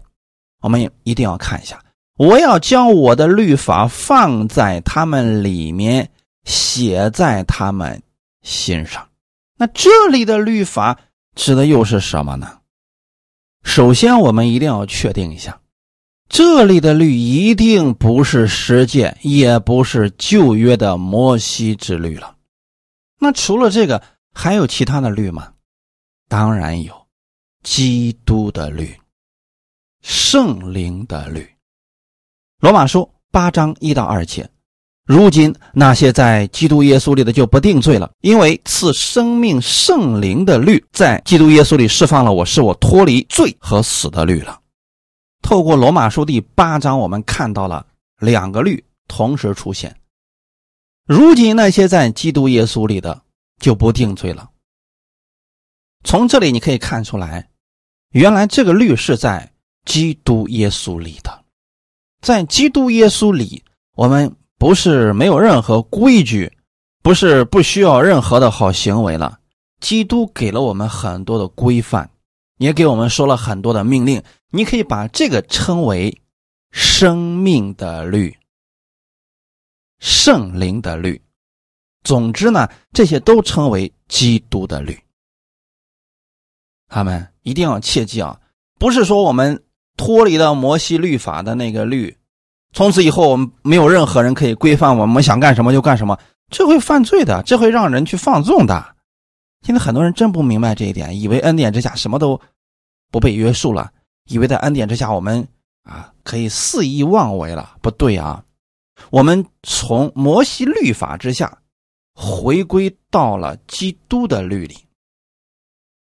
[0.61, 1.83] 我们一定要看一下。
[2.17, 6.09] 我要将我的律法放在他们里面，
[6.45, 8.01] 写在他们
[8.43, 9.07] 心上。
[9.57, 10.99] 那这里的律法
[11.35, 12.61] 指的又是什么呢？
[13.63, 15.59] 首先，我们一定要确定一下，
[16.35, 22.35] 这里的律一定不是十诫，也不是旧约的摩西之律了。
[23.21, 25.53] 那除了这个，还有其他的律吗？
[26.29, 26.93] 当然有，
[27.63, 28.93] 基督的律，
[30.03, 31.49] 圣灵的律。
[32.59, 34.51] 罗马书八章一到二节。
[35.07, 44.63] 如今那些在基督耶稣里的就不定罪了，因为赐生命圣灵的律在基督耶稣里释放了我，使我脱离罪和死的律了。
[45.45, 47.87] 透过罗马书第八章，我们看到了
[48.19, 49.95] 两个律同时出现。
[51.07, 53.21] 如今那些在基督耶稣里的
[53.61, 54.49] 就不定罪了。
[56.03, 57.47] 从这里你可以看出来，
[58.13, 59.53] 原来这个律是在
[59.85, 61.45] 基督耶稣里的，
[62.23, 63.63] 在基督耶稣里，
[63.95, 64.35] 我们。
[64.57, 66.51] 不是没有任何规矩，
[67.03, 69.39] 不是不需要任何的好行为了。
[69.81, 72.09] 基督给了我们很多的规范，
[72.59, 74.23] 也给我们说了很多的命令。
[74.55, 76.17] 你可以把这个称为
[76.71, 78.33] 生命的律、
[79.99, 81.21] 圣灵的律。
[82.05, 84.97] 总之呢，这些都称为基督的律。
[86.87, 88.39] 他们一定要切记啊，
[88.79, 89.61] 不是说我们
[89.97, 92.17] 脱离了摩西律法的那个律。
[92.73, 96.17] 从此以后，我们没有任何人可以规范我们想干什么就干什么，
[96.49, 98.95] 这会犯罪的，这会让人去放纵的。
[99.63, 102.41] 现在很多人真不明白这一点，以为恩典之下什么都
[103.11, 103.91] 不被约束了，
[104.29, 105.47] 以为在恩典之下我们
[105.83, 107.77] 啊可以肆意妄为了。
[107.83, 108.45] 不对啊，
[109.11, 111.59] 我们从摩西律法之下
[112.15, 114.77] 回归到了基督的律里。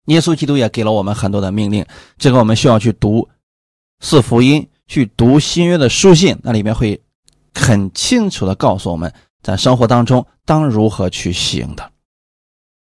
[0.07, 1.85] 耶稣基督也给了我们很多的命令，
[2.17, 3.29] 这个我们需要去读
[4.01, 7.01] 四福音，去读新约的书信，那里面会
[7.53, 9.13] 很清楚的告诉我们
[9.43, 11.91] 在生活当中当如何去行的。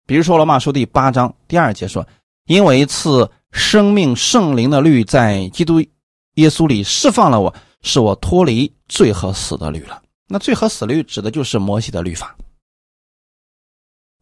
[0.06, 2.08] 比如说罗马书第八章第二节说
[2.46, 5.80] ：“因为一次生命圣灵的律在基督
[6.36, 12.36] 耶稣里释放了我，使我脱离罪和死的律了。”那罪和死律指的就是摩西的律法，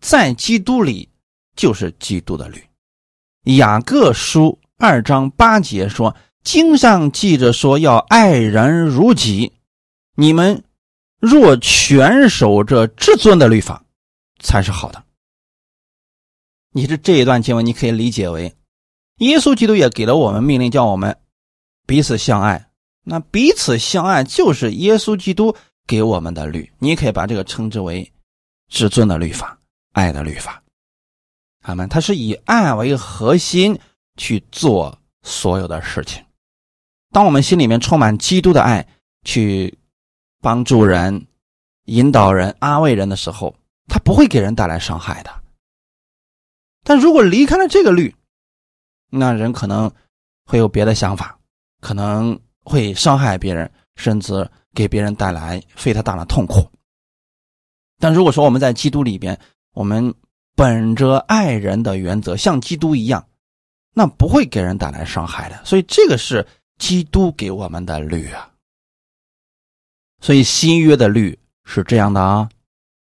[0.01, 1.09] 在基督里
[1.55, 2.63] 就是基督的律。
[3.57, 6.15] 雅各书二章八节说
[6.45, 9.53] ：“经上记着说，要爱人如己。
[10.15, 10.63] 你们
[11.19, 13.84] 若全守这至尊的律法，
[14.39, 15.03] 才是好的。”
[16.71, 18.53] 你是这一段经文，你可以理解为，
[19.18, 21.18] 耶稣基督也给了我们命令，叫我们
[21.86, 22.70] 彼此相爱。
[23.03, 25.55] 那彼此相爱就是耶稣基督
[25.88, 28.11] 给我们的律，你可以把这个称之为
[28.68, 29.57] 至尊的律法，
[29.93, 30.61] 爱的律法。
[31.61, 33.80] 他们，他是以爱为核心
[34.18, 36.24] 去做所有的事情。
[37.11, 38.86] 当我们心里面充满基督的爱，
[39.24, 39.78] 去
[40.41, 41.26] 帮助人、
[41.86, 43.55] 引导人、安慰人的时候，
[43.88, 45.32] 他不会给人带来伤害的。
[46.84, 48.13] 但如果离开了这个律，
[49.18, 49.91] 那人可能
[50.45, 51.38] 会有别的想法，
[51.82, 56.70] 可能会伤害别人，甚至给别人带来非常大的痛苦。
[57.99, 59.39] 但如果说我们在基督里边，
[59.74, 60.13] 我们。
[60.57, 63.28] 本着爱人的原则，像基督一样，
[63.93, 65.66] 那不会给人带来伤害的。
[65.66, 66.47] 所以这个是
[66.78, 68.49] 基督给我们的律啊。
[70.22, 72.49] 所以新约的律是这样的啊，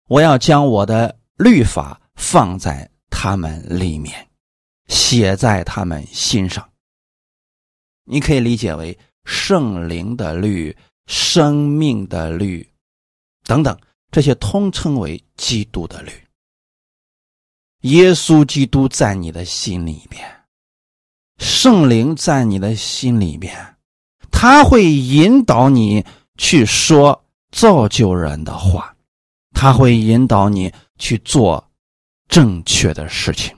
[0.10, 4.28] 我要将我的律法放在他们里面，
[4.90, 6.70] 写在他们心上。
[8.04, 10.76] 你可以理解为圣灵的律、
[11.06, 12.68] 生命的律
[13.46, 13.80] 等等，
[14.12, 16.12] 这些通称为基督的律。
[17.82, 20.28] 耶稣基督在你的心里边，
[21.38, 23.78] 圣灵在你的心里边，
[24.32, 26.04] 他会引导你
[26.38, 28.96] 去说造就人的话，
[29.54, 31.72] 他会引导你去做
[32.28, 33.56] 正确的事情。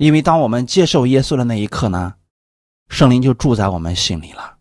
[0.00, 2.14] 因为当我们接受耶稣的那一刻呢，
[2.88, 4.56] 圣灵就住在我们心里了。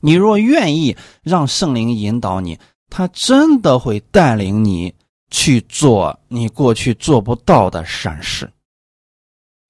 [0.00, 4.94] 你若愿意让圣灵引导你，他真的会带领你。
[5.34, 8.52] 去做你过去做不到的善事。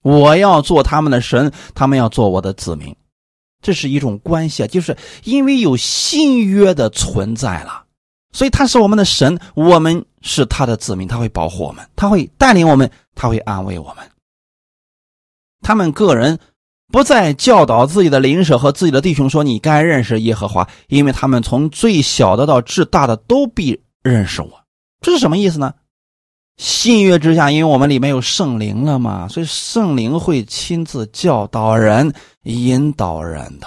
[0.02, 2.92] 我要做他们的神，他们要做我的子民，
[3.60, 4.66] 这是一种关系啊！
[4.66, 7.84] 就是因为有新约的存在了，
[8.32, 14.04] 所以他是我们的神，我们是他的子民，他会保护我们，他会带领我们，他会安慰我们。
[15.62, 16.38] 他们个人
[16.92, 24.50] 不再教导自己的邻舍和自己的弟兄说：“你该认识耶和华，因为他们从最小的到至大的都必认识我。”
[25.00, 25.72] 这是什么意思呢？
[26.58, 33.66] 信约之下，因为我们里面有圣灵了嘛，所以圣灵会亲自教导人、引导人的。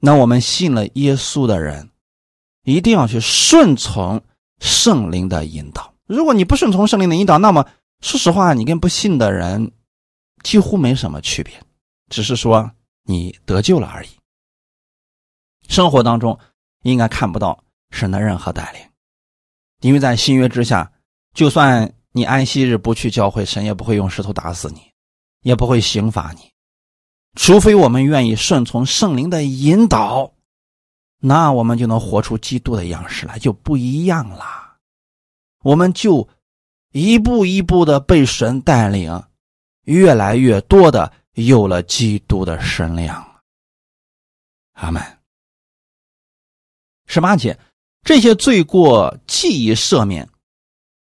[0.00, 1.90] 那我们信了耶稣的人，
[2.64, 4.22] 一定要去顺从
[4.60, 5.92] 圣灵的引导。
[6.06, 7.66] 如果你不顺从圣灵的引导，那么
[8.00, 9.72] 说实话，你跟不信的人
[10.46, 11.60] 几乎没什么区别，
[12.08, 12.70] 只是说
[13.02, 14.08] 你得救了而已。
[15.66, 16.38] 生活当中
[16.84, 18.80] 应该看不到神的任何带领。
[19.80, 20.92] 因为在新约之下，
[21.34, 24.92] 就算你安息日不去教会，神也不会用石头打死你，
[25.42, 26.52] 也不会刑罚你，
[27.34, 30.32] 除非我们愿意顺从圣灵的引导，
[31.18, 34.76] 那我们就能活出基督的样式来，就不一样了。
[35.64, 36.28] 我们就
[36.92, 39.24] 一步一步的被神带领，
[39.86, 43.26] 越来越多的有了基督的身量。
[44.74, 45.02] 阿门。
[47.06, 47.58] 十八节。
[48.04, 50.28] 这些罪过既已赦免，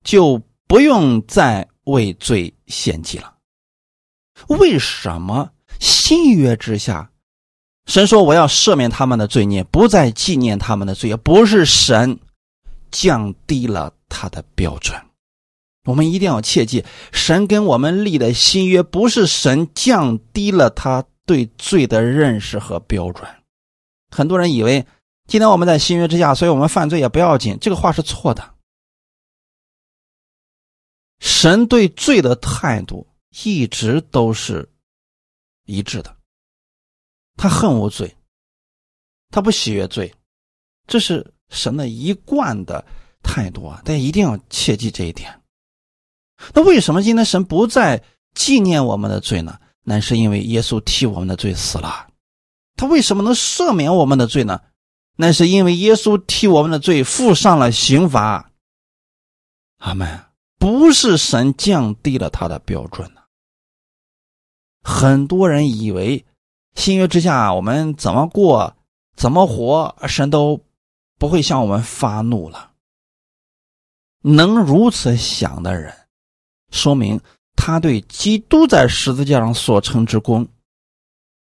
[0.06, 3.36] 就不用再为罪献祭了。
[4.48, 5.52] 为什么
[5.82, 7.12] 新约之下，
[7.86, 11.14] 神说我要赦免他们的罪孽，不再纪念他们的罪？
[11.18, 12.18] 不是神
[12.92, 14.98] 降低了他的标准。
[15.86, 16.84] 我们一定要切记，
[17.14, 23.26] 神跟我们立的新约，不是神降低了他对罪的认识和标准。
[24.12, 24.86] 很多人以为。
[25.28, 27.58] 今天我们在新约之下，所以我们犯罪也不要紧。
[27.60, 28.54] 这个话是错的。
[31.20, 33.08] 神对罪的态度
[33.44, 34.70] 一直都是
[35.66, 36.16] 一致的，
[37.36, 38.16] 他恨无罪，
[39.32, 40.14] 他不喜悦罪，
[40.86, 42.86] 这是神的一贯的
[43.24, 43.82] 态度啊！
[43.84, 45.42] 大家一定要切记这一点。
[46.54, 49.60] 那为什么今天神不再纪念我们的罪呢？
[49.84, 52.08] 那是因为耶稣替我们的罪死了。
[52.76, 54.62] 他为什么能赦免我们的罪呢？
[55.16, 58.52] 那是因为耶稣替我们的罪付上了刑罚。
[59.78, 60.26] 阿门。
[60.58, 63.22] 不是神降低了他的标准呢。
[64.82, 66.26] 很多人以为
[66.74, 68.76] 新约之下我们怎么过、
[69.16, 70.62] 怎么活，神都
[71.20, 72.72] 不会向我们发怒了。
[74.22, 76.05] 能如此想的人，
[76.72, 77.20] 说明
[77.56, 80.48] 他对基督在十字架上所成之功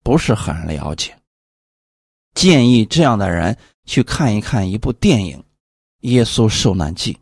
[0.03, 1.17] 不是很了解。
[2.34, 5.38] 建议这样的人去看一看一部电影
[6.01, 7.13] 《耶稣受难记》，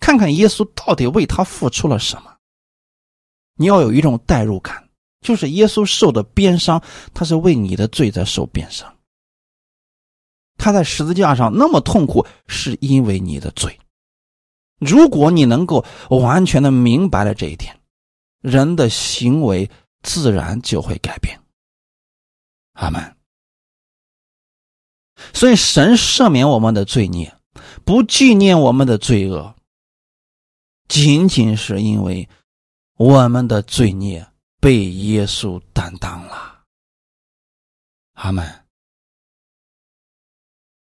[0.00, 2.36] 看看耶稣到底为他付出了什么。
[3.54, 4.88] 你要有一种代入感，
[5.22, 6.82] 就是耶稣受的鞭伤，
[7.14, 8.94] 他是为你的罪在受鞭伤。
[10.58, 13.78] 他在十字架上那么痛苦，是因为你的罪。
[14.78, 17.78] 如果你能够完全的明白了这一点，
[18.40, 19.70] 人的行为
[20.02, 21.40] 自然就会改变。
[22.72, 23.16] 阿门。
[25.32, 27.34] 所以，神赦免我们的罪孽，
[27.84, 29.54] 不纪念我们的罪恶，
[30.88, 32.28] 仅仅是因为
[32.98, 34.26] 我们的罪孽
[34.60, 36.64] 被耶稣担当了。
[38.12, 38.66] 阿门。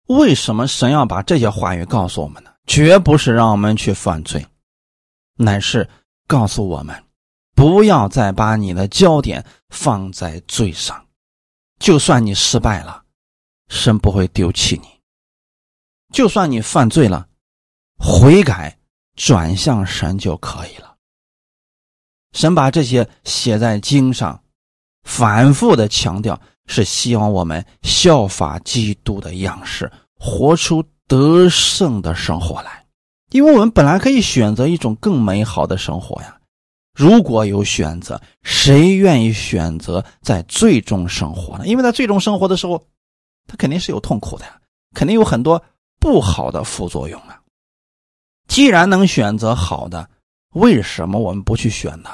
[0.07, 2.53] 为什么神要把这些话语告诉我们呢？
[2.67, 4.45] 绝不是让我们去犯罪，
[5.35, 5.89] 乃是
[6.27, 7.03] 告诉我们，
[7.55, 11.07] 不要再把你的焦点放在罪上。
[11.79, 13.03] 就算你失败了。
[13.67, 14.99] 神不会丢弃你，
[16.13, 17.25] 就算你犯罪了，
[17.97, 18.77] 悔改
[19.15, 20.97] 转向神就可以了。
[22.33, 24.43] 神把这些写在经上，
[25.03, 32.85] 反复的强调，是希望我们效法基督的样式，活出得胜的生活来。
[33.31, 36.37] 因为我们本来可以选择一种更美好的生活呀。
[36.93, 41.67] 如果有选择，谁愿意选择在最终生活呢？
[41.67, 42.81] 因为在最终生活的时候。
[43.47, 44.57] 他肯定是有痛苦的呀，
[44.93, 45.61] 肯定有很多
[45.99, 47.41] 不好的副作用啊。
[48.47, 50.07] 既然能选择好的，
[50.53, 52.09] 为什么我们不去选呢？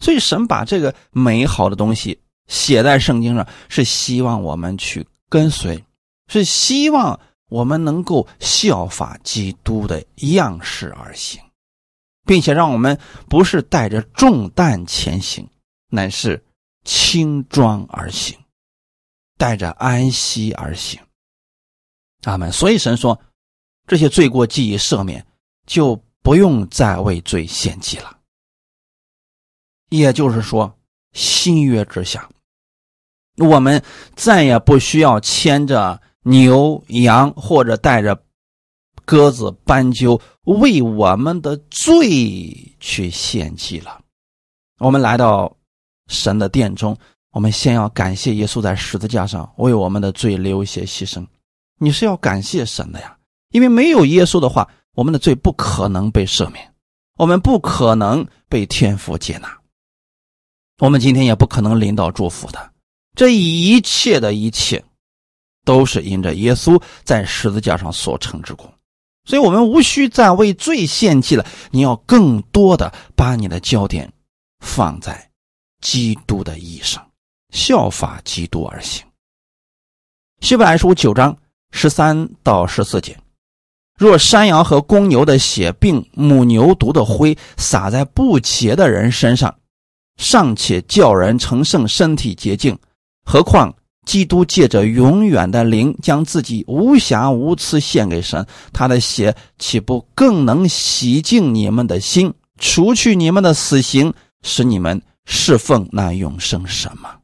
[0.00, 2.18] 所以神把这个美好的东西
[2.48, 5.82] 写在圣经上，是希望我们去跟随，
[6.26, 7.18] 是希望
[7.54, 11.40] 我们能够效法基督的样式而行，
[12.26, 12.98] 并且让我们
[13.28, 15.48] 不是带着重担前行，
[15.88, 16.44] 乃是
[16.82, 18.36] 轻装而行。
[19.36, 21.00] 带着安息而行，
[22.22, 22.50] 阿门。
[22.50, 23.20] 所以神说，
[23.86, 25.24] 这些罪过记忆赦免，
[25.64, 28.18] 就不用再为罪献祭了。
[29.90, 30.76] 也就是说，
[31.12, 32.28] 新约之下，
[33.36, 33.80] 我们
[34.16, 38.20] 再也不需要牵着牛羊或者带着
[39.04, 44.00] 鸽子斑鸠为我们的罪去献祭了。
[44.80, 45.56] 我们来到
[46.08, 46.98] 神的殿中。
[47.30, 51.26] 我们先要感谢耶稣在十字架上为我们的罪流血牺牲，
[51.80, 53.18] 你是要感谢神的呀，
[53.50, 56.72] 因为没有耶稣的话，我们的罪不可能被赦免，
[57.18, 59.48] 我们不可能被天父接纳，
[60.78, 62.70] 我们今天也不可能领导祝福的。
[63.16, 64.84] 这一切的一切，
[65.64, 68.72] 都是因着耶稣在十字架上所成之功，
[69.24, 71.46] 所以我们无需再为罪献祭了。
[71.70, 74.12] 你要更多的把你的焦点
[74.60, 75.30] 放在
[75.80, 77.04] 基督的义上。
[77.50, 79.06] 效法基督而行。
[80.40, 81.38] 希伯来书九章
[81.70, 83.16] 十三到十四节：
[83.96, 89.56] 若山羊和公牛的血，并母牛犊的灰洒在不洁的人身上，
[90.16, 92.74] 尚且叫人成圣，身体洁净；
[93.24, 93.72] 何况
[94.04, 107.16] 基督借着永远的灵，将自己无瑕无疵献给神，他的血岂不更能洗净你们的心，除去你们的死刑，使你们侍奉那永生神吗？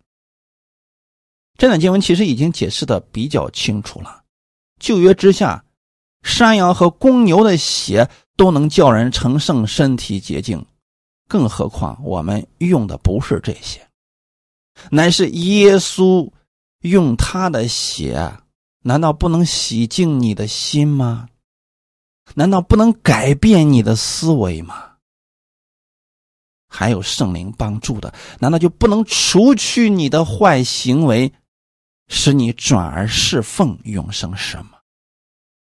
[1.58, 4.22] 这段经文其实已经解释的比较清楚了。
[4.78, 5.62] 旧约之下，
[6.22, 10.64] 山羊和公牛的血都能叫人成圣、身体洁净，
[11.28, 13.86] 更何况我们用的不是这些，
[14.90, 16.26] 乃是耶稣
[16.80, 18.32] 用他的血，
[18.82, 21.28] 难道不能洗净你的心吗？
[22.34, 24.86] 难道不能改变你的思维吗？
[26.68, 31.32] 还有圣灵帮助的，难道就不能除去你的坏行为？
[32.08, 34.78] 使你转而侍奉永生神吗？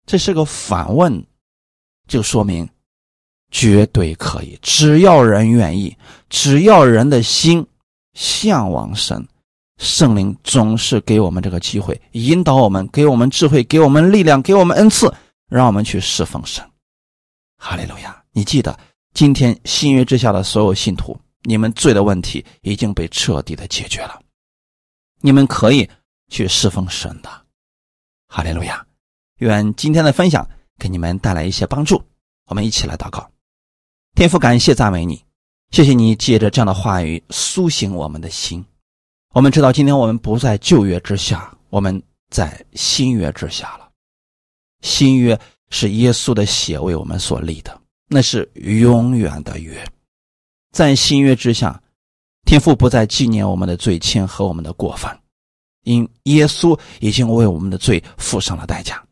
[0.07, 1.25] 这是个反问，
[2.09, 2.69] 就说明
[3.51, 4.59] 绝对可以。
[4.63, 5.97] 只要人愿意，
[6.29, 7.65] 只要人的心
[8.15, 9.25] 向往神，
[9.83, 15.12] 圣灵总是给我们这个机会，引导我们，给我们智慧，给我们力量，给我们恩赐，
[15.49, 16.64] 让我们去侍奉神。
[17.59, 18.22] 哈利路亚！
[18.30, 18.78] 你记得
[19.12, 24.20] 今天新约之下的所有信徒，你们罪的问题已经被彻底的解决了，
[25.20, 25.91] 你们可以
[26.28, 27.28] 去侍奉神的。
[28.28, 28.87] 哈利路亚！
[29.39, 32.01] 愿今天的分享给你们带来一些帮助。
[32.47, 33.28] 我们一起来祷告，
[34.14, 35.24] 天父，感谢赞美你，
[35.72, 38.64] 谢谢你借着这样的话语苏醒我们的心。
[39.33, 43.89] 我们知道，今天我们不在旧约之下，我们在新约之下了。
[44.83, 45.39] 新约
[45.70, 49.83] 是耶稣的血为我们所立的，那是永远的约。
[50.72, 51.83] 在新约之下，
[52.45, 55.18] 天父不再纪念我们的罪愆和我们的过犯，
[55.85, 59.03] 因耶稣已经为我们的罪付上了代价。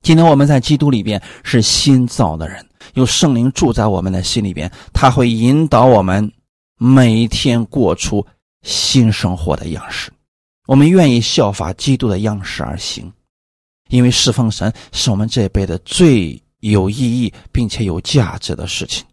[0.00, 6.32] 今天我们在基督里边是新造的人，有圣灵住在我们的心里边，他会引导我们
[6.78, 8.24] 每天过出
[8.62, 10.12] 新生活的样式。
[10.66, 13.12] 我们愿意效法基督的样式而行，
[13.88, 19.06] 因为侍奉神是我们这一辈子最有意义并且有价值的事情。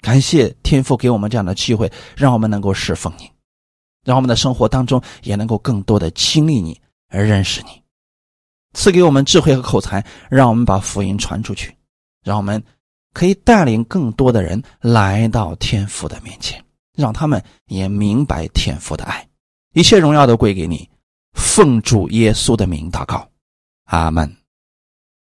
[0.00, 3.30] 感谢天父给我们这样的机会，让我们能够侍奉你，
[4.04, 7.82] 让我们的生活当中也能够更多的经历你，而认识你。
[8.74, 11.74] 赐给我们智慧和口才，让我们把福音传出去，
[12.22, 12.62] 让我们
[13.14, 16.62] 可以带领更多的人来到天父的面前，
[16.96, 19.28] 让他们也明白天父的爱。
[19.74, 20.88] 一切荣耀都归给你，
[21.34, 23.28] 奉主耶稣的名祷告，
[23.84, 24.36] 阿门。